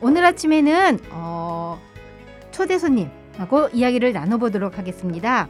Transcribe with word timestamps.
오늘 0.00 0.24
아침에는 0.24 0.98
어, 1.12 1.80
초대 2.50 2.78
손님하고 2.78 3.68
이야기를 3.72 4.12
나눠보도록 4.12 4.78
하겠습니다. 4.78 5.48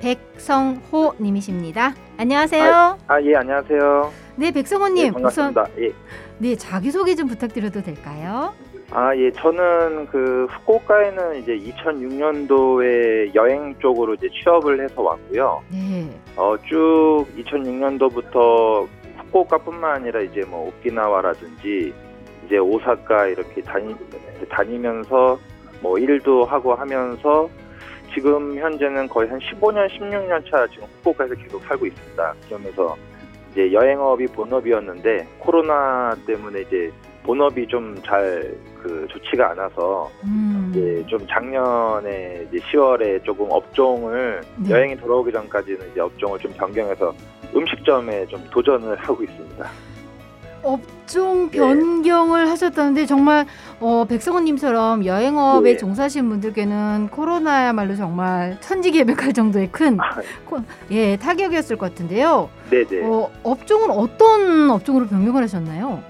백성호 0.00 1.14
님이십니다. 1.18 1.94
안녕하세요. 2.18 2.98
아, 3.06 3.22
예, 3.22 3.34
안녕하세요. 3.36 4.12
네, 4.36 4.52
백성호 4.52 4.88
님. 4.88 4.96
네, 4.96 5.22
우선 5.24 5.54
반갑습니다. 5.54 5.66
예. 5.80 5.92
네, 6.38 6.56
자기 6.56 6.90
소개 6.90 7.14
좀 7.14 7.28
부탁드려도 7.28 7.82
될까요? 7.82 8.52
아, 8.90 9.16
예, 9.16 9.30
저는 9.32 10.06
그 10.08 10.46
후쿠오카에는 10.50 11.36
이제 11.40 11.56
2006년도에 11.56 13.34
여행 13.34 13.74
쪽으로 13.78 14.14
이제 14.14 14.28
취업을 14.42 14.84
해서 14.84 15.00
왔고요. 15.02 15.62
네. 15.70 16.08
어, 16.36 16.54
쭉 16.68 17.26
2006년도부터 17.38 18.86
후쿠오카뿐만 19.18 19.96
아니라 19.96 20.20
이제 20.20 20.42
뭐 20.46 20.68
오키나와라든지 20.68 21.92
이제 22.46 22.58
오사카 22.58 23.26
이렇게 23.26 23.60
다니, 23.62 23.94
다니면서 24.48 25.38
뭐 25.80 25.98
일도 25.98 26.44
하고 26.44 26.74
하면서 26.74 27.48
지금 28.14 28.56
현재는 28.56 29.08
거의 29.08 29.28
한 29.28 29.38
15년, 29.38 29.88
16년 29.90 30.50
차 30.50 30.66
지금 30.68 30.86
후쿠오카에서 30.98 31.34
계속 31.34 31.62
살고 31.64 31.86
있습니다. 31.86 32.34
그러면서 32.48 32.96
이제 33.52 33.72
여행업이 33.72 34.26
본업이었는데 34.28 35.26
코로나 35.38 36.16
때문에 36.26 36.62
이제 36.62 36.90
본업이 37.24 37.66
좀 37.66 37.96
잘 38.04 38.56
그 38.86 39.06
좋지가 39.08 39.50
않아서 39.50 40.08
음. 40.24 40.70
이제 40.70 41.04
좀 41.08 41.26
작년에 41.26 42.46
이제 42.48 42.58
10월에 42.70 43.24
조금 43.24 43.48
업종을 43.50 44.40
네. 44.58 44.70
여행이 44.70 44.96
돌아오기 44.96 45.32
전까지는 45.32 45.90
이제 45.90 46.00
업종을 46.00 46.38
좀 46.38 46.52
변경해서 46.52 47.12
음식점에 47.54 48.26
좀 48.26 48.40
도전을 48.50 48.96
하고 48.96 49.24
있습니다. 49.24 49.68
업종 50.62 51.48
예. 51.52 51.58
변경을 51.58 52.48
하셨다는데 52.50 53.06
정말 53.06 53.46
어, 53.80 54.04
백성호님처럼 54.08 55.04
여행업에 55.04 55.70
예. 55.70 55.76
종사하시는 55.76 56.28
분들께는 56.28 57.08
코로나야말로 57.10 57.94
정말 57.96 58.56
천지개벽할 58.60 59.32
정도의 59.32 59.68
큰 59.70 59.98
아, 60.00 60.20
코- 60.44 60.60
예, 60.90 61.16
타격이었을 61.16 61.76
것 61.76 61.90
같은데요. 61.90 62.50
네네. 62.70 63.06
어, 63.06 63.30
업종은 63.42 63.90
어떤 63.90 64.70
업종으로 64.70 65.06
변경을 65.06 65.42
하셨나요? 65.42 66.02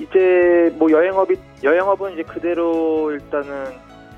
이제 0.00 0.74
뭐 0.76 0.90
여행업이 0.90 1.36
여행업은 1.62 2.12
이제 2.14 2.22
그대로 2.22 3.10
일단은 3.12 3.64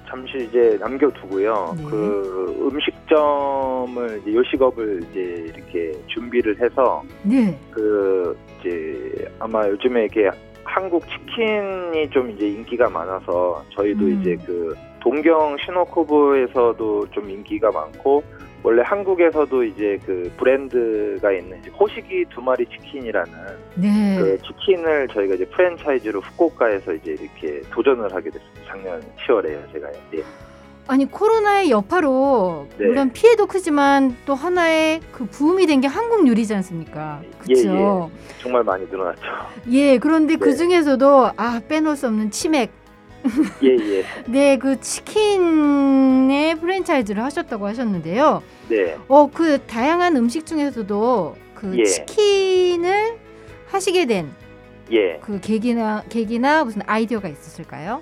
잠시 0.08 0.46
이제 0.48 0.78
남겨두고요. 0.80 1.74
네. 1.76 1.84
그 1.84 2.70
음식점을 2.72 4.20
이제 4.22 4.34
요식업을 4.34 5.00
이제 5.10 5.20
이렇게 5.54 5.92
준비를 6.06 6.60
해서 6.62 7.02
네. 7.22 7.58
그 7.70 8.36
아마 9.46 9.68
요즘에 9.68 10.06
이게 10.06 10.28
한국 10.64 11.04
치킨이 11.06 12.10
좀 12.10 12.30
이제 12.32 12.48
인기가 12.48 12.90
많아서 12.90 13.64
저희도 13.76 14.04
음. 14.04 14.20
이제 14.20 14.36
그 14.44 14.74
동경 14.98 15.56
시노코브에서도 15.64 17.10
좀 17.12 17.30
인기가 17.30 17.70
많고 17.70 18.24
원래 18.64 18.82
한국에서도 18.82 19.62
이제 19.62 19.96
그 20.04 20.32
브랜드가 20.36 21.30
있는 21.30 21.62
호식이 21.78 22.24
두 22.30 22.40
마리 22.40 22.66
치킨이라는 22.66 23.32
네. 23.76 24.16
그 24.18 24.38
치킨을 24.42 25.06
저희가 25.08 25.36
이제 25.36 25.44
프랜차이즈로 25.44 26.20
후쿠오카에서 26.20 26.94
이제 26.94 27.12
이렇게 27.12 27.60
도전을 27.70 28.12
하게 28.12 28.30
됐습니다. 28.30 28.62
작년 28.66 29.00
10월에요, 29.28 29.72
제가요. 29.72 29.92
예. 30.14 30.24
아니 30.88 31.04
코로나의 31.10 31.70
여파로 31.70 32.68
네. 32.78 32.86
물론 32.86 33.10
피해도 33.12 33.46
크지만 33.46 34.16
또 34.24 34.34
하나의 34.34 35.00
그 35.12 35.26
부음이 35.26 35.66
된 35.66 35.80
게 35.80 35.88
한국 35.88 36.26
요리지 36.26 36.54
않습니까? 36.54 37.20
그렇죠. 37.40 38.10
정말 38.40 38.62
많이 38.64 38.86
늘어났죠. 38.86 39.20
예, 39.70 39.98
그런데 39.98 40.34
네. 40.34 40.38
그 40.38 40.56
중에서도 40.56 41.32
아 41.36 41.60
빼놓을 41.68 41.96
수 41.96 42.06
없는 42.06 42.30
치맥. 42.30 42.70
예, 43.62 43.68
예. 43.68 44.04
네, 44.26 44.56
그 44.56 44.80
치킨의 44.80 46.54
프랜차이즈를 46.60 47.22
하셨다고 47.24 47.66
하셨는데요. 47.66 48.42
네. 48.68 48.96
어, 49.08 49.28
그 49.32 49.58
다양한 49.66 50.16
음식 50.16 50.46
중에서도 50.46 51.34
그 51.54 51.76
예. 51.78 51.84
치킨을 51.84 53.18
하시게 53.68 54.06
된그 54.06 54.30
예. 54.92 55.20
계기나 55.42 56.04
계기나 56.08 56.64
무슨 56.64 56.82
아이디어가 56.86 57.28
있으실까요? 57.28 58.00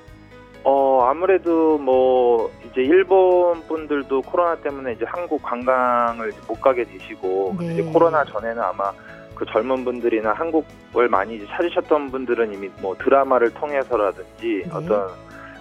어, 0.65 1.03
아무래도 1.03 1.77
뭐 1.79 2.51
이제 2.65 2.81
일본 2.81 3.61
분들도 3.69 4.23
코로나 4.23 4.57
때문에 4.57 4.93
이제 4.95 5.05
한국 5.07 5.43
관광을 5.43 6.31
이제 6.31 6.39
못 6.49 6.61
가게 6.61 6.85
되시고 6.85 7.57
네. 7.61 7.75
이제 7.75 7.83
코로나 7.83 8.25
전에는 8.25 8.63
아마 8.63 8.91
그 9.35 9.45
젊은 9.45 9.85
분들이나 9.85 10.33
한국을 10.33 11.09
많이 11.09 11.37
이제 11.37 11.47
찾으셨던 11.49 12.11
분들은 12.11 12.55
이미 12.55 12.71
뭐 12.81 12.97
드라마를 12.97 13.53
통해서라든지 13.53 14.63
네. 14.65 14.71
어떤 14.73 15.11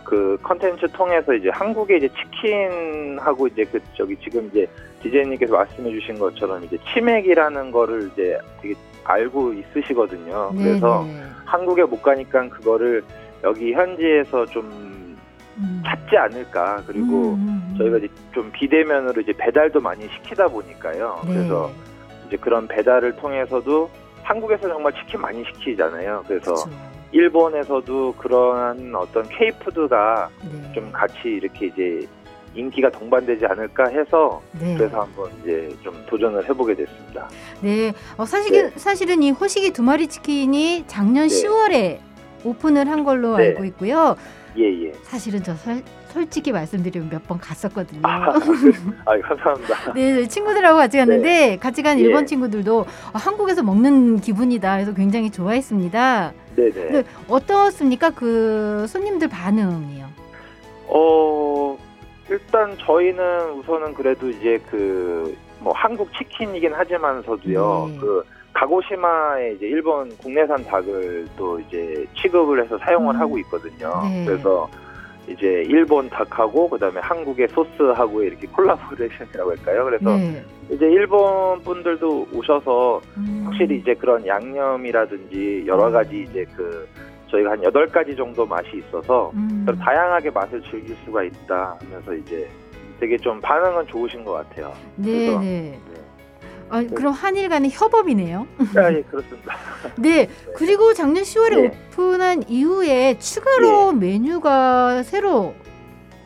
그 0.05 0.37
컨텐츠 0.41 0.87
통해서 0.93 1.33
이제 1.33 1.49
한국의 1.49 1.97
이제 1.97 2.09
치킨하고 2.09 3.47
이제 3.47 3.65
그 3.65 3.79
저기 3.95 4.15
지금 4.17 4.49
이제 4.51 4.65
디제이님께서 5.01 5.53
말씀해 5.53 5.91
주신 5.91 6.17
것처럼 6.17 6.63
이제 6.63 6.77
치맥이라는 6.93 7.71
거를 7.71 8.09
이제 8.13 8.37
되게 8.61 8.73
알고 9.03 9.53
있으시거든요. 9.53 10.53
그래서 10.57 11.03
네, 11.05 11.13
네. 11.13 11.23
한국에 11.45 11.83
못 11.83 12.01
가니까 12.01 12.47
그거를 12.47 13.03
여기 13.43 13.73
현지에서 13.73 14.45
좀 14.45 14.65
음. 14.71 14.92
찾지 15.93 16.17
않을까. 16.17 16.83
그리고 16.87 17.33
음, 17.33 17.71
음, 17.71 17.75
저희가 17.77 17.97
이제 17.97 18.07
좀 18.33 18.51
비대면으로 18.51 19.21
이제 19.21 19.33
배달도 19.37 19.79
많이 19.79 20.07
시키다 20.09 20.47
보니까요. 20.47 21.21
네. 21.25 21.33
그래서 21.33 21.71
이제 22.27 22.37
그런 22.37 22.67
배달을 22.67 23.15
통해서도 23.17 23.89
한국에서 24.23 24.67
정말 24.67 24.93
치킨 24.93 25.21
많이 25.21 25.43
시키잖아요. 25.45 26.23
그래서 26.27 26.53
그쵸. 26.53 26.69
일본에서도 27.11 28.13
그러한 28.13 28.93
어떤 28.95 29.23
K푸드가 29.29 30.29
네. 30.41 30.73
좀 30.73 30.91
같이 30.91 31.19
이렇게 31.25 31.67
이제 31.67 32.07
인기가 32.55 32.89
동반되지 32.89 33.45
않을까 33.45 33.89
해서 33.89 34.41
네. 34.59 34.75
그래서 34.77 35.01
한번 35.01 35.29
이제 35.41 35.69
좀 35.83 35.93
도전을 36.07 36.47
해보게 36.49 36.75
됐습니다. 36.75 37.27
네. 37.61 37.93
어, 38.17 38.25
사실은 38.25 38.71
사실은 38.75 39.21
이 39.23 39.31
호식이 39.31 39.71
두 39.73 39.83
마리 39.83 40.07
치킨이 40.07 40.85
작년 40.87 41.27
네. 41.27 41.35
10월에 41.35 41.99
오픈을 42.45 42.89
한 42.89 43.03
걸로 43.03 43.37
네. 43.37 43.47
알고 43.47 43.65
있고요. 43.65 44.15
예, 44.57 44.85
예. 44.85 44.91
사실은 45.03 45.41
저 45.43 45.55
설, 45.55 45.81
솔직히 46.09 46.51
말씀드리면 46.51 47.09
몇 47.09 47.23
번 47.27 47.39
갔었거든요. 47.39 48.01
아, 48.03 48.27
아 49.05 49.19
감사합니다. 49.19 49.93
네, 49.93 50.13
저희 50.15 50.27
친구들하고 50.29 50.77
같이 50.77 50.97
갔는데 50.97 51.57
같이 51.57 51.81
간 51.81 51.97
예. 51.97 52.03
일본 52.03 52.25
친구들도 52.25 52.79
어, 52.81 52.85
한국에서 53.13 53.63
먹는 53.63 54.19
기분이다. 54.21 54.75
그래서 54.75 54.93
굉장히 54.93 55.31
좋아했습니다. 55.31 56.33
네네. 56.55 56.71
네, 56.91 57.03
어떻습니까? 57.27 58.11
그 58.11 58.85
손님들 58.87 59.27
반응이요. 59.29 60.05
어, 60.87 61.77
일단 62.29 62.77
저희는 62.85 63.51
우선은 63.53 63.93
그래도 63.95 64.29
이제 64.29 64.59
그, 64.69 65.35
뭐 65.59 65.73
한국 65.75 66.09
치킨이긴 66.17 66.73
하지만서도요, 66.73 67.87
네. 67.91 67.97
그, 67.99 68.23
가고시마에 68.53 69.53
이제 69.53 69.65
일본 69.67 70.09
국내산 70.17 70.63
닭을 70.65 71.27
또 71.37 71.59
이제 71.59 72.05
취급을 72.15 72.63
해서 72.63 72.77
사용을 72.77 73.15
음. 73.15 73.19
하고 73.19 73.37
있거든요. 73.39 74.01
네. 74.03 74.25
그래서 74.25 74.69
이제 75.27 75.63
일본 75.67 76.09
닭하고 76.09 76.69
그다음에 76.69 76.99
한국의 77.01 77.47
소스하고 77.49 78.23
이렇게 78.23 78.45
collaboration이라고 78.47 79.51
할까요? 79.51 79.85
그래서 79.85 80.17
네. 80.17 80.43
이제 80.69 80.85
일본 80.85 81.61
분들도 81.61 82.27
오셔서 82.33 83.01
음. 83.17 83.43
확실히 83.45 83.77
이제 83.77 83.93
그런 83.93 84.25
양념이라든지 84.25 85.63
여러 85.65 85.89
가지 85.89 86.25
이제 86.29 86.45
그 86.55 86.87
저희가 87.29 87.51
한 87.51 87.63
여덟 87.63 87.87
가지 87.87 88.15
정도 88.15 88.45
맛이 88.45 88.77
있어서 88.77 89.31
음. 89.33 89.65
다양하게 89.79 90.29
맛을 90.29 90.61
즐길 90.69 90.95
수가 91.05 91.23
있다 91.23 91.77
하면서 91.81 92.13
이제 92.13 92.47
되게 92.99 93.17
좀 93.17 93.39
반응은 93.41 93.87
좋으신 93.87 94.23
것 94.23 94.33
같아요. 94.33 94.71
네, 94.97 95.11
그래서- 95.25 95.39
네. 95.39 95.79
아, 96.73 96.83
그럼 96.95 97.13
한일 97.13 97.49
간의 97.49 97.69
협업이네요. 97.71 98.47
아, 98.75 98.91
예, 98.91 99.03
그렇습니다. 99.03 99.55
네. 99.99 100.27
그리고 100.55 100.93
작년 100.93 101.23
10월에 101.23 101.61
네. 101.61 101.67
오픈한 101.91 102.43
이후에 102.49 103.19
추가로 103.19 103.91
메뉴가 103.93 105.03
새로 105.03 105.53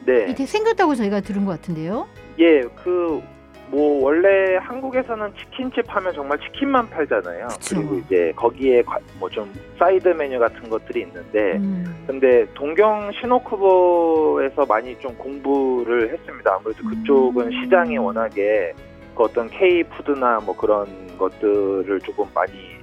네. 0.06 0.24
이렇게 0.24 0.46
생겼다고 0.46 0.96
저희가 0.96 1.20
들은 1.20 1.44
것 1.44 1.52
같은데요. 1.52 2.08
예, 2.40 2.62
그 2.62 3.22
뭐 3.70 4.02
원래 4.02 4.56
한국에서는 4.62 5.34
치킨집 5.38 5.84
하면 5.88 6.14
정말 6.14 6.40
치킨만 6.40 6.90
팔잖아요. 6.90 7.48
그쵸. 7.50 7.82
그리고 7.82 7.96
이제 7.98 8.32
거기에 8.36 8.82
뭐 9.20 9.28
좀 9.30 9.52
사이드 9.78 10.08
메뉴 10.08 10.40
같은 10.40 10.70
것들이 10.70 11.02
있는데 11.02 11.58
음. 11.58 12.04
근데 12.08 12.46
동경 12.54 13.12
신오쿠보에서 13.20 14.66
많이 14.68 14.98
좀 15.00 15.14
공부를 15.18 16.14
했습니다. 16.14 16.56
아무래도 16.56 16.82
그쪽은 16.88 17.48
음. 17.48 17.52
시장이 17.62 17.98
워낙에 17.98 18.74
그 19.18 19.24
어떤 19.24 19.50
K 19.50 19.84
푸드나 19.84 20.40
뭐 20.46 20.56
그런 20.56 20.86
것들을 21.18 22.00
조금 22.02 22.26
많이 22.36 22.78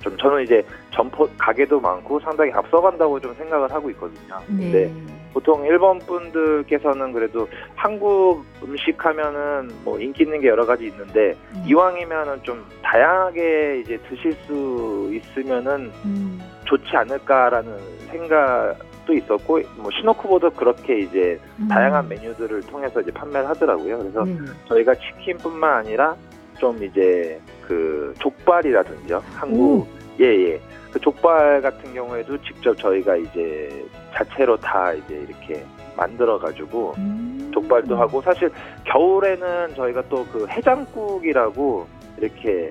좀 0.00 0.16
저는 0.16 0.42
이제 0.42 0.64
점포 0.90 1.28
가게도 1.38 1.80
많고 1.80 2.18
상당히 2.20 2.50
앞서간다고 2.52 3.20
좀 3.20 3.34
생각을 3.34 3.72
하고 3.72 3.88
있거든요. 3.90 4.38
네. 4.48 4.56
근데 4.70 4.92
보통 5.32 5.64
일본 5.64 5.98
분들께서는 6.00 7.12
그래도 7.12 7.48
한국 7.76 8.44
음식 8.62 9.04
하면은 9.04 9.70
뭐 9.84 10.00
인기 10.00 10.24
있는 10.24 10.40
게 10.40 10.48
여러 10.48 10.66
가지 10.66 10.86
있는데 10.86 11.36
네. 11.52 11.64
이왕이면은 11.66 12.42
좀 12.42 12.64
다양하게 12.82 13.80
이제 13.80 13.98
드실 14.08 14.32
수 14.46 15.10
있으면은 15.12 15.92
음. 16.04 16.40
좋지 16.64 16.96
않을까라는 16.96 17.78
생각 18.10 18.76
도 19.08 19.14
있었고 19.14 19.60
뭐 19.76 19.90
시노쿠보도 19.90 20.50
그렇게 20.50 21.00
이제 21.00 21.40
음. 21.58 21.66
다양한 21.68 22.08
메뉴들을 22.08 22.60
통해서 22.62 23.00
이제 23.00 23.10
판매를 23.10 23.48
하더라고요. 23.48 23.98
그래서 23.98 24.22
네. 24.24 24.36
저희가 24.68 24.94
치킨뿐만 24.94 25.78
아니라 25.78 26.14
좀 26.58 26.82
이제 26.84 27.40
그 27.66 28.12
족발이라든지요. 28.18 29.22
한국 29.34 29.88
예예. 30.20 30.60
그 30.92 31.00
족발 31.00 31.62
같은 31.62 31.94
경우에도 31.94 32.36
직접 32.42 32.76
저희가 32.76 33.16
이제 33.16 33.84
자체로 34.12 34.56
다 34.58 34.92
이제 34.92 35.14
이렇게 35.14 35.64
만들어 35.96 36.38
가지고 36.38 36.94
음. 36.98 37.50
족발도 37.52 37.96
하고 37.96 38.20
사실 38.20 38.50
겨울에는 38.84 39.74
저희가 39.74 40.02
또 40.08 40.26
그 40.30 40.46
해장국이라고 40.48 41.86
이렇게 42.18 42.70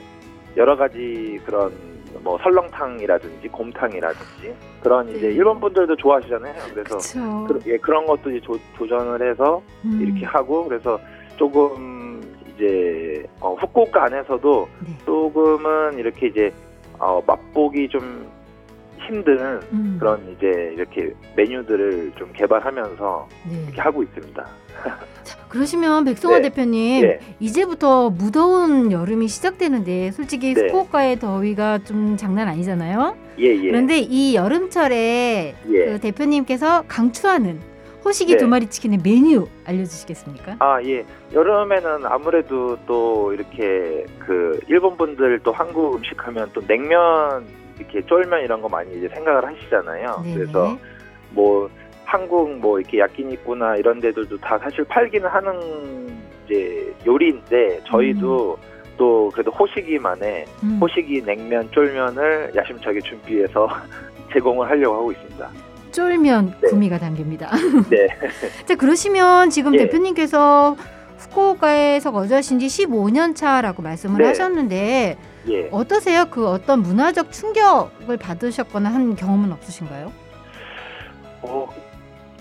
여러 0.56 0.76
가지 0.76 1.40
그런 1.46 1.72
뭐 2.22 2.38
설렁탕이라든지 2.40 3.48
곰탕이라든지 3.50 4.56
그런 4.82 5.10
이제 5.10 5.28
네. 5.30 5.34
일본 5.34 5.60
분들도 5.60 5.96
좋아하시잖아요. 5.96 6.54
그래서. 6.74 6.98
그, 7.48 7.60
예, 7.68 7.78
그런 7.78 8.06
것도 8.06 8.32
이제 8.32 8.40
도, 8.46 8.58
도전을 8.78 9.30
해서 9.30 9.62
음. 9.86 10.00
이렇게 10.02 10.26
하고 10.26 10.68
그래서 10.68 11.00
조금 11.38 12.22
이제 12.56 13.26
어, 13.40 13.54
후쿠오카 13.54 14.06
안에서도 14.06 14.68
네. 14.86 14.98
조금은 15.06 15.98
이렇게 15.98 16.28
이제 16.28 16.52
어, 17.00 17.22
맛보기 17.26 17.90
좀 17.90 18.28
힘든 19.08 19.62
음. 19.72 19.98
그런 20.00 20.36
이제 20.36 20.72
이렇게 20.74 21.14
메뉴들을 21.36 22.14
좀 22.18 22.32
개발하면서 22.34 23.30
네. 23.50 23.64
이렇게 23.64 23.82
하고 23.82 24.04
있습니다. 24.04 24.46
자, 25.24 25.38
그러시면 25.50 26.06
백성화 26.06 26.40
네. 26.40 26.50
대표님 26.50 27.02
네. 27.02 27.20
이제부터 27.40 28.10
무더운 28.10 28.92
여름이 28.92 29.28
시작되는데 29.28 30.12
솔직히 30.12 30.54
네. 30.54 30.68
후쿠오카의 30.68 31.20
더위가 31.20 31.80
좀 31.80 32.18
장난 32.18 32.48
아니잖아요. 32.48 33.16
예, 33.40 33.46
예. 33.48 33.70
그런데 33.70 34.00
이 34.00 34.36
여름철에 34.36 35.56
예. 35.70 35.86
그 35.86 36.00
대표님께서 36.00 36.84
강추하는 36.88 37.60
호식이 38.06 38.34
네. 38.34 38.38
두 38.38 38.48
마리 38.48 38.68
치킨의 38.68 39.00
메뉴 39.04 39.48
알려주시겠습니까? 39.66 40.58
아, 40.60 40.82
예. 40.84 41.04
여름에는 41.34 42.06
아무래도 42.06 42.78
또 42.86 43.34
이렇게 43.34 44.06
그 44.20 44.60
일본 44.68 44.96
분들 44.96 45.40
또 45.44 45.52
한국 45.52 45.96
음식 45.96 46.26
하면 46.26 46.50
또 46.54 46.62
냉면 46.62 47.46
이렇게 47.80 48.06
쫄면 48.06 48.44
이런 48.44 48.62
거 48.62 48.70
많이 48.70 48.96
이제 48.98 49.08
생각을 49.10 49.46
하시잖아요. 49.46 50.22
네네. 50.24 50.36
그래서 50.36 50.78
뭐 51.32 51.70
한국 52.06 52.58
뭐 52.58 52.80
이렇게 52.80 53.00
야끼니쿠나 53.00 53.76
이런 53.78 54.00
데들도 54.00 54.38
다 54.38 54.58
사실 54.60 54.84
팔기는 54.86 55.28
하는 55.28 56.18
이제 56.46 56.94
요리인데 57.06 57.82
저희도 57.86 58.58
또 58.98 59.30
그래도 59.34 59.52
호식이만의 59.52 60.46
음. 60.64 60.80
호식이 60.82 61.22
냉면 61.24 61.70
쫄면을 61.72 62.52
야심차게 62.56 63.02
준비해서 63.02 63.70
제공을 64.34 64.70
하려고 64.70 64.96
하고 64.96 65.12
있습니다. 65.12 65.50
쫄면 65.92 66.56
네. 66.62 66.70
구미가 66.70 66.98
담깁니다. 66.98 67.52
네. 67.90 68.08
자 68.66 68.76
그러시면 68.76 69.50
지금 69.50 69.74
예. 69.76 69.80
대표님께서 69.80 70.76
후쿠오카에서 71.18 72.12
거주하신 72.12 72.60
지 72.60 72.68
15년 72.68 73.36
차라고 73.36 73.82
말씀을 73.82 74.22
네. 74.22 74.28
하셨는데 74.28 75.18
예. 75.50 75.70
어떠세요? 75.72 76.26
그 76.30 76.48
어떤 76.48 76.82
문화적 76.82 77.32
충격을 77.32 78.18
받으셨거나 78.18 78.90
한 78.90 79.16
경험은 79.16 79.52
없으신가요? 79.52 80.12
어, 81.44 81.68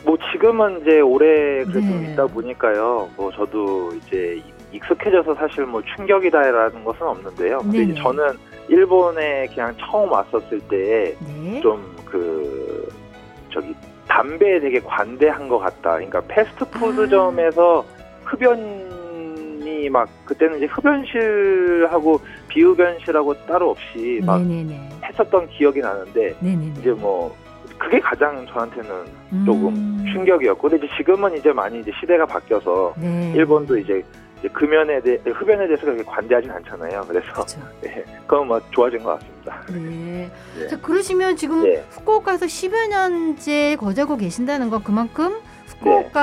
뭐 0.05 0.17
지금은 0.33 0.83
이제 0.83 1.01
오래 1.01 1.65
그래도 1.65 1.81
네. 1.81 2.13
있다 2.13 2.27
보니까요. 2.27 3.09
뭐 3.17 3.31
저도 3.33 3.93
이제 3.95 4.43
익숙해져서 4.73 5.35
사실 5.35 5.65
뭐 5.65 5.83
충격이다라는 5.97 6.85
것은 6.85 7.03
없는데요. 7.07 7.59
근데. 7.59 7.83
이제 7.83 7.95
저는 7.95 8.37
일본에 8.69 9.47
그냥 9.47 9.75
처음 9.79 10.11
왔었을 10.11 10.61
때 10.69 11.17
네. 11.21 11.61
좀그 11.61 12.89
저기 13.53 13.75
담배에 14.09 14.61
되게 14.61 14.81
관대한 14.81 15.49
것 15.49 15.59
같다. 15.59 15.95
그러니까 15.95 16.21
패스트푸드점에서 16.29 17.85
흡연 18.25 18.87
이막 19.87 20.09
그때는 20.25 20.59
이제 20.59 20.67
흡연실하고 20.67 22.21
비흡연실하고 22.49 23.35
따로 23.47 23.71
없이 23.71 24.21
막 24.25 24.43
네네네. 24.43 24.91
했었던 25.05 25.49
기억이 25.49 25.81
나는데 25.81 26.37
네네네. 26.41 26.75
이제 26.81 26.91
뭐 26.91 27.35
그게 27.79 28.01
가장 28.01 28.47
저한테는 28.47 28.91
음. 29.33 29.45
조금 29.47 30.05
충격이었고 30.13 30.69
근데 30.69 30.85
이제 30.85 30.95
지금은 30.97 31.37
이제 31.37 31.53
많이 31.53 31.81
이제 31.81 31.91
시대가 32.01 32.27
바뀌어서 32.27 32.95
네. 32.99 33.33
일본도 33.37 33.79
이제, 33.79 34.03
이제 34.39 34.49
금연에 34.49 35.01
대해 35.01 35.19
흡연에 35.25 35.67
대해서 35.67 35.85
그렇게 35.85 36.03
관대하진 36.03 36.51
않잖아요. 36.51 37.05
그래서 37.07 37.33
그렇죠. 37.33 37.61
네, 37.83 38.05
그건 38.27 38.49
뭐 38.49 38.61
좋아진 38.71 39.03
것 39.03 39.19
같습니다. 39.19 39.63
네. 39.71 40.31
네. 40.59 40.69
자 40.69 40.81
그러시면 40.81 41.37
지금 41.37 41.63
네. 41.63 41.85
후쿠오카에서 41.91 42.47
10여 42.47 42.89
년째 42.89 43.77
거주하고 43.79 44.17
계신다는 44.17 44.71
건 44.71 44.83
그만큼 44.83 45.35
네. 45.35 45.56
후쿠오카의 45.67 46.15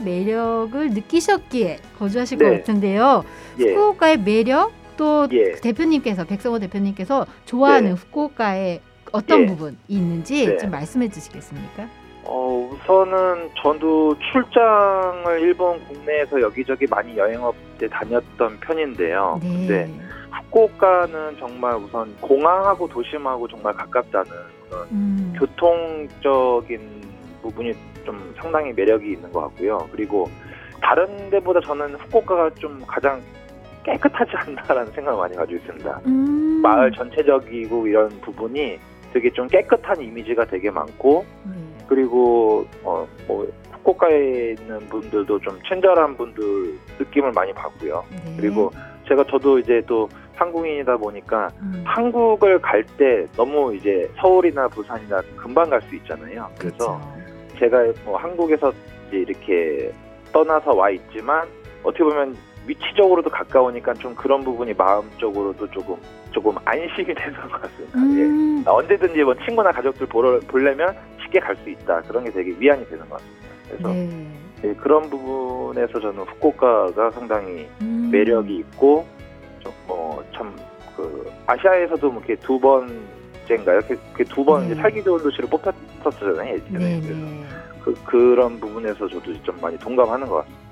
매력을 0.00 0.90
느끼셨기에 0.90 1.78
거주하실 1.98 2.38
것 2.38 2.48
네. 2.48 2.58
같은데요. 2.58 3.24
예, 3.58 3.70
후쿠오카의 3.72 4.20
매력 4.20 4.72
또 4.96 5.28
예. 5.32 5.52
대표님께서 5.56 6.24
백성호 6.24 6.58
대표님께서 6.58 7.26
좋아하는 7.44 7.90
네. 7.90 8.00
후쿠오카의 8.00 8.80
어떤 9.12 9.42
예. 9.42 9.46
부분이 9.46 9.76
있는지 9.88 10.46
네. 10.46 10.56
좀 10.58 10.70
말씀해 10.70 11.08
주시겠습니까? 11.08 11.88
어, 12.24 12.70
우선은 12.72 13.50
저도 13.62 14.16
출장을 14.32 15.40
일본 15.40 15.78
국내에서 15.86 16.40
여기저기 16.40 16.86
많이 16.86 17.16
여행업 17.16 17.54
때 17.78 17.86
다녔던 17.88 18.58
편인데요. 18.60 19.38
네. 19.42 19.48
근데 19.48 19.90
후쿠오카는 20.32 21.36
정말 21.38 21.76
우선 21.76 22.16
공항하고 22.20 22.88
도심하고 22.88 23.46
정말 23.48 23.74
가깝다는 23.74 24.30
그런 24.68 24.88
음. 24.90 25.34
교통적인 25.38 27.05
부분이 27.42 27.72
좀 28.04 28.34
상당히 28.40 28.72
매력이 28.72 29.12
있는 29.12 29.30
것 29.32 29.40
같고요. 29.42 29.88
그리고 29.92 30.28
다른 30.80 31.30
데보다 31.30 31.60
저는 31.60 31.94
후쿠오카가 31.94 32.50
좀 32.54 32.82
가장 32.86 33.20
깨끗하지 33.84 34.32
않나라는 34.36 34.92
생각을 34.92 35.18
많이 35.18 35.36
가지고 35.36 35.58
있습니다. 35.60 36.00
음. 36.06 36.60
마을 36.62 36.90
전체적이고 36.92 37.86
이런 37.86 38.08
부분이 38.20 38.78
되게 39.12 39.30
좀 39.32 39.46
깨끗한 39.48 40.00
이미지가 40.00 40.44
되게 40.46 40.70
많고 40.70 41.24
네. 41.44 41.52
그리고 41.86 42.66
어 42.84 43.06
뭐 43.28 43.46
후쿠오카에 43.72 44.54
있는 44.58 44.80
분들도 44.88 45.38
좀 45.40 45.58
친절한 45.68 46.16
분들 46.16 46.42
느낌을 46.98 47.30
많이 47.32 47.52
받고요. 47.52 48.04
네. 48.10 48.36
그리고 48.40 48.70
제가 49.08 49.22
저도 49.30 49.60
이제 49.60 49.80
또 49.86 50.08
한국인이다 50.34 50.96
보니까 50.96 51.48
음. 51.62 51.82
한국을 51.86 52.60
갈 52.60 52.84
때 52.98 53.24
너무 53.36 53.74
이제 53.74 54.10
서울이나 54.20 54.66
부산이나 54.68 55.22
금방 55.36 55.70
갈 55.70 55.80
수 55.82 55.94
있잖아요. 55.94 56.48
그래서 56.58 56.76
그렇죠. 56.76 57.15
제가 57.58 57.92
뭐 58.04 58.16
한국에서 58.16 58.72
이렇게 59.10 59.92
떠나서 60.32 60.74
와 60.74 60.90
있지만 60.90 61.46
어떻게 61.82 62.04
보면 62.04 62.36
위치적으로도 62.66 63.30
가까우니까 63.30 63.94
좀 63.94 64.14
그런 64.14 64.42
부분이 64.42 64.74
마음적으로도 64.74 65.70
조금 65.70 65.96
조금 66.32 66.54
안심이 66.64 67.06
되는 67.14 67.34
것 67.40 67.62
같습니다. 67.62 67.98
예. 67.98 68.24
음. 68.24 68.64
언제든지 68.66 69.22
뭐 69.22 69.34
친구나 69.44 69.70
가족들 69.70 70.06
보러 70.06 70.40
보려면 70.40 70.94
쉽게 71.22 71.38
갈 71.40 71.56
수 71.56 71.70
있다 71.70 72.02
그런 72.02 72.24
게 72.24 72.30
되게 72.30 72.54
위안이 72.58 72.86
되는 72.88 73.08
것 73.08 73.18
같습니다. 73.18 73.46
그래서 73.68 73.88
네. 73.88 74.28
예, 74.64 74.74
그런 74.74 75.08
부분에서 75.08 76.00
저는 76.00 76.24
후쿠오카가 76.24 77.10
상당히 77.12 77.68
음. 77.82 78.08
매력이 78.10 78.56
있고 78.56 79.06
뭐참 79.86 80.56
그 80.96 81.30
아시아에서도 81.46 82.10
뭐 82.10 82.22
이렇게 82.26 82.40
두번 82.40 82.88
째인가요? 83.46 83.78
이렇게 83.78 84.24
두번 84.24 84.68
네. 84.68 84.74
살기 84.74 85.02
좋은 85.02 85.22
도시로 85.22 85.48
뽑혔었잖아요 85.48 86.54
예전에. 86.54 86.78
네, 86.78 87.00
네. 87.00 87.44
그 87.82 87.94
그런 88.04 88.58
부분에서 88.58 89.08
저도 89.08 89.42
좀 89.42 89.56
많이 89.60 89.78
동감하는 89.78 90.26
것 90.26 90.36
같습니다. 90.36 90.66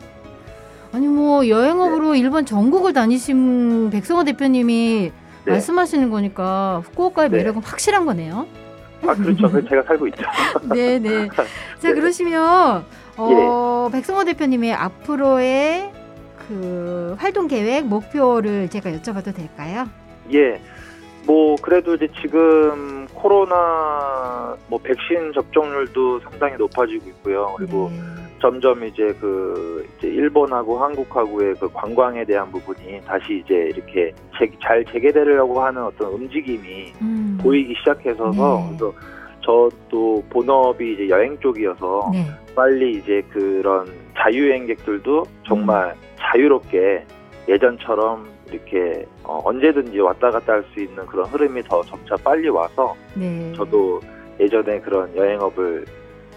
아니 0.93 1.09
뭐 1.09 1.49
여행업으로 1.49 2.14
일본 2.14 2.47
전국을 2.47 2.93
다니신 2.93 3.90
백성호 3.90 4.25
대표님이 4.25 5.12
네. 5.45 5.50
말씀하시는 5.50 6.11
거니까 6.11 6.83
후쿠오카의 6.85 7.31
네. 7.31 7.38
매력은 7.38 7.62
확실한 7.62 8.07
거네요. 8.07 8.47
아 9.02 9.14
그렇죠. 9.14 9.49
제가 9.69 9.83
살고 9.83 10.07
있죠. 10.09 10.23
네, 10.73 10.99
네. 10.99 11.28
자 11.28 11.45
네. 11.81 11.93
그러시면 11.93 12.85
어, 13.16 13.88
백성호 13.93 14.25
대표님의 14.25 14.73
앞으로의 14.73 15.93
그 16.49 17.16
활동 17.19 17.49
계획 17.49 17.87
목표를 17.87 18.69
제가 18.69 18.90
여쭤봐도 18.90 19.35
될까요? 19.35 19.88
예. 20.33 20.61
뭐 21.26 21.57
그래도 21.62 21.95
이제 21.95 22.09
지금 22.21 23.07
코로나 23.14 24.57
뭐 24.69 24.78
백신 24.78 25.33
접종률도 25.33 26.21
상당히 26.21 26.57
높아지고 26.57 27.09
있고요. 27.09 27.54
그리고 27.57 27.90
네. 27.90 27.99
점점 28.40 28.85
이제 28.85 29.14
그 29.21 29.88
이제 29.97 30.09
일본하고 30.09 30.78
한국하고의 30.78 31.54
그 31.54 31.73
관광에 31.73 32.25
대한 32.25 32.50
부분이 32.50 33.00
다시 33.07 33.43
이제 33.43 33.54
이렇게 33.75 34.12
재, 34.38 34.50
잘 34.62 34.85
재개되려고 34.85 35.62
하는 35.62 35.83
어떤 35.83 36.12
움직임이 36.12 36.93
음. 37.00 37.38
보이기 37.40 37.75
시작해서서 37.78 38.31
네. 38.33 38.76
그래서 38.76 38.93
저도 39.40 40.23
본업이 40.28 40.93
이제 40.93 41.09
여행 41.09 41.38
쪽이어서 41.40 42.11
네. 42.12 42.26
빨리 42.54 42.99
이제 42.99 43.23
그런 43.31 43.87
자유여행객들도 44.19 45.25
정말 45.47 45.95
자유롭게 46.19 47.04
예전처럼 47.49 48.33
이렇게 48.50 49.06
어, 49.24 49.40
언제든지 49.44 49.98
왔다 50.00 50.30
갔다 50.30 50.54
할 50.54 50.64
수 50.74 50.80
있는 50.80 51.06
그런 51.06 51.26
흐름이 51.26 51.62
더 51.64 51.82
점차 51.82 52.16
빨리 52.16 52.48
와서 52.48 52.94
네. 53.14 53.52
저도 53.56 54.00
예전에 54.40 54.80
그런 54.80 55.14
여행업을 55.16 55.84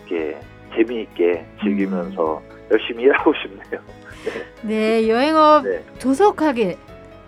이렇게 0.07 0.37
재미있게 0.75 1.45
즐기면서 1.63 2.41
열심히 2.71 3.03
일하고 3.03 3.33
싶네요. 3.41 3.81
네, 4.61 5.07
여행업 5.07 5.63
네. 5.63 5.83
조속하게 5.99 6.77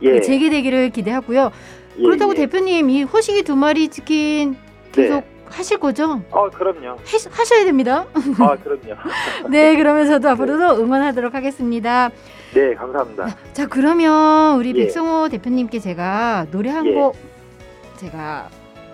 예. 0.01 0.12
그 0.12 0.21
재개되기를 0.21 0.89
기대하고요. 0.91 1.51
예, 1.98 2.01
그렇다고 2.01 2.33
예. 2.33 2.38
대표님 2.45 2.89
이 2.89 3.03
호식이 3.03 3.43
두 3.43 3.55
마리 3.55 3.88
치킨 3.89 4.55
계속 4.91 5.21
네. 5.21 5.38
하실 5.50 5.77
거죠? 5.79 6.22
어, 6.32 6.50
그럼요. 6.50 6.89
하, 6.89 6.96
하셔야 7.32 7.65
됩니다. 7.65 8.06
아, 8.39 8.56
그럼요. 8.56 8.96
네, 9.50 9.75
그러면 9.75 10.06
저도 10.08 10.29
앞으로도 10.29 10.82
응원하도록 10.82 11.34
하겠습니다. 11.34 12.10
네, 12.53 12.74
감사합니다. 12.75 13.27
자, 13.53 13.68
그러면 13.68 14.58
우리 14.58 14.70
예. 14.70 14.84
백성호 14.84 15.29
대표님께 15.29 15.79
제가 15.79 16.48
노래 16.51 16.70
한 16.70 16.86
예. 16.88 16.94
곡 16.94 17.15
제가 17.98 18.48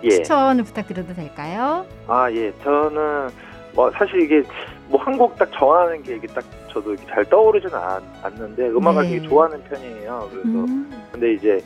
예. 0.04 0.10
추천을 0.10 0.64
부탁드려도 0.64 1.14
될까요? 1.14 1.86
아, 2.06 2.30
예. 2.32 2.52
저는 2.62 3.28
뭐 3.74 3.90
사실 3.92 4.20
이게 4.22 4.42
뭐 4.88 5.00
한 5.02 5.16
곡 5.18 5.36
딱 5.36 5.50
정하는 5.52 6.02
게 6.02 6.16
이게 6.16 6.26
딱 6.28 6.44
저도 6.72 6.94
잘 7.08 7.24
떠오르지는 7.24 7.74
않, 7.74 8.02
않는데 8.22 8.68
음악을 8.68 9.02
네. 9.04 9.10
되게 9.10 9.28
좋아하는 9.28 9.62
편이에요. 9.64 10.28
그래서 10.30 10.48
음, 10.48 11.02
근데 11.12 11.32
이제 11.32 11.58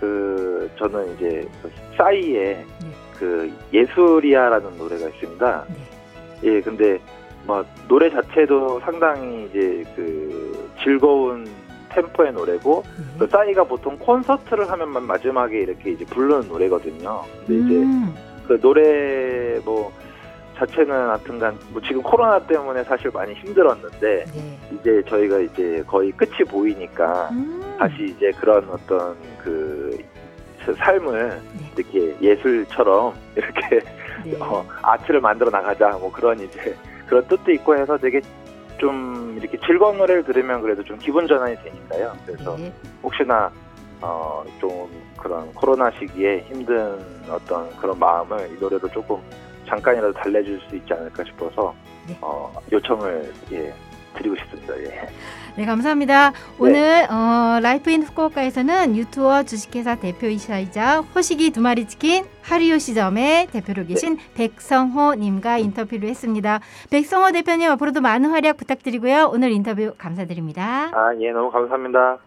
그 0.00 0.70
저는 0.78 1.14
이제 1.16 1.46
그 1.62 1.70
싸이의 1.98 2.64
네. 2.80 2.88
그 3.22 3.52
예술이야라는 3.72 4.76
노래가 4.76 5.08
있습니다. 5.08 5.64
네. 5.68 5.76
예, 6.42 6.60
근데 6.60 7.00
뭐 7.44 7.64
노래 7.86 8.10
자체도 8.10 8.80
상당히 8.80 9.44
이제 9.44 9.84
그 9.94 10.68
즐거운 10.82 11.46
템포의 11.90 12.32
노래고 12.32 12.82
그 13.18 13.24
네. 13.24 13.30
싸이가 13.30 13.62
보통 13.62 13.96
콘서트를 13.96 14.68
하면만 14.68 15.06
마지막에 15.06 15.60
이렇게 15.60 15.92
이제 15.92 16.04
부르는 16.06 16.48
노래거든요. 16.48 17.22
근데 17.46 17.64
이제 17.64 17.76
음, 17.84 18.12
그 18.48 18.60
노래 18.60 19.60
뭐 19.64 19.92
자체는 20.56 20.90
하여튼간 20.90 21.58
뭐 21.70 21.80
지금 21.82 22.02
코로나 22.02 22.40
때문에 22.40 22.82
사실 22.82 23.08
많이 23.14 23.34
힘들었는데 23.34 24.24
네. 24.24 24.58
이제 24.72 25.00
저희가 25.08 25.38
이제 25.38 25.84
거의 25.86 26.10
끝이 26.10 26.38
보이니까 26.48 27.28
음, 27.30 27.76
다시 27.78 28.14
이제 28.16 28.32
그런 28.40 28.68
어떤 28.68 29.14
그 29.44 29.81
삶을 30.64 31.40
네. 31.58 31.72
이렇게 31.76 32.16
예술처럼 32.20 33.14
이렇게 33.36 33.80
네. 34.24 34.36
어, 34.40 34.64
아트를 34.82 35.20
만들어 35.20 35.50
나가자 35.50 35.90
뭐 35.98 36.10
그런 36.12 36.38
이제 36.40 36.76
그런 37.06 37.26
뜻도 37.26 37.50
있고 37.52 37.76
해서 37.76 37.98
되게 37.98 38.20
좀 38.78 39.36
이렇게 39.40 39.58
즐거운 39.66 39.98
노래를 39.98 40.24
들으면 40.24 40.60
그래도 40.62 40.82
좀 40.82 40.98
기분 40.98 41.26
전환이 41.26 41.56
되니까요. 41.62 42.12
그래서 42.26 42.56
네. 42.56 42.72
혹시나 43.02 43.50
어, 44.00 44.44
좀 44.60 44.88
그런 45.16 45.52
코로나 45.54 45.90
시기에 45.92 46.40
힘든 46.48 46.98
어떤 47.30 47.70
그런 47.76 47.98
마음을 47.98 48.50
이 48.50 48.60
노래로 48.60 48.88
조금 48.88 49.18
잠깐이라도 49.68 50.12
달래줄 50.12 50.60
수 50.68 50.76
있지 50.76 50.92
않을까 50.92 51.22
싶어서 51.24 51.74
네. 52.08 52.16
어, 52.20 52.52
요청을 52.72 53.32
예, 53.52 53.72
드리고 54.14 54.36
싶습니다. 54.36 54.78
예. 54.78 55.08
네, 55.56 55.66
감사합니다. 55.66 56.32
오늘 56.58 57.06
어, 57.10 57.60
Life 57.60 57.90
in 57.90 58.02
후쿠오카에서는 58.02 58.96
유투어 58.96 59.42
주식회사 59.42 59.96
대표이사이자 59.96 61.00
호식이 61.14 61.50
두 61.50 61.60
마리 61.60 61.86
치킨 61.86 62.24
하루요시점의 62.42 63.48
대표로 63.48 63.84
계신 63.84 64.16
백성호 64.34 65.14
님과 65.16 65.58
인터뷰를 65.58 66.08
했습니다. 66.08 66.60
백성호 66.90 67.32
대표님 67.32 67.70
앞으로도 67.72 68.00
많은 68.00 68.30
활약 68.30 68.56
부탁드리고요. 68.56 69.30
오늘 69.32 69.52
인터뷰 69.52 69.92
감사드립니다. 69.98 70.90
아, 70.94 71.14
예, 71.20 71.30
너무 71.32 71.50
감사합니다. 71.50 72.18